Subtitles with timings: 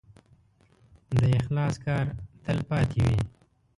[1.19, 2.05] د اخلاص کار
[2.43, 3.19] تل پاتې وي.